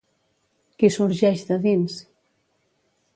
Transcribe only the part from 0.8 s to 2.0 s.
sorgeix de dins?